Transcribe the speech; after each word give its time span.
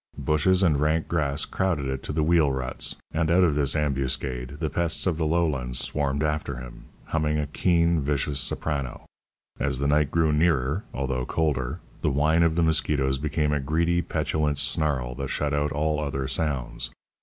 Bushes 0.17 0.63
and 0.63 0.81
rank 0.81 1.07
grass 1.07 1.45
crowded 1.45 1.85
it 1.85 2.01
to 2.01 2.11
the 2.11 2.23
wheel 2.23 2.51
ruts, 2.51 2.95
and 3.11 3.29
out 3.29 3.43
of 3.43 3.53
this 3.53 3.75
ambuscade 3.75 4.57
the 4.59 4.67
pests 4.71 5.05
of 5.05 5.17
the 5.17 5.27
lowlands 5.27 5.77
swarmed 5.77 6.23
after 6.23 6.55
him, 6.55 6.85
humming 7.09 7.37
a 7.37 7.45
keen, 7.45 7.99
vicious 7.99 8.39
soprano. 8.39 9.05
And 9.59 9.67
as 9.67 9.77
the 9.77 9.85
night 9.87 10.09
grew 10.09 10.33
nearer, 10.33 10.85
although 10.91 11.27
colder, 11.27 11.81
the 12.01 12.09
whine 12.09 12.41
of 12.41 12.55
the 12.55 12.63
mosquitoes 12.63 13.19
became 13.19 13.53
a 13.53 13.59
greedy, 13.59 14.01
petulant 14.01 14.57
snarl 14.57 15.13
that 15.13 15.27
shut 15.27 15.53
out 15.53 15.71
all 15.71 15.99
other 15.99 16.27
sounds. 16.27 16.89